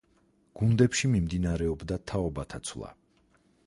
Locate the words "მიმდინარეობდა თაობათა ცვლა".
1.17-2.95